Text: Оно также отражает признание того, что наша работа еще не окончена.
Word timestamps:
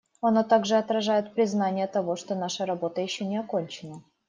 Оно 0.19 0.41
также 0.43 0.77
отражает 0.77 1.35
признание 1.35 1.85
того, 1.85 2.15
что 2.15 2.33
наша 2.33 2.65
работа 2.65 3.01
еще 3.01 3.23
не 3.23 3.37
окончена. 3.37 4.01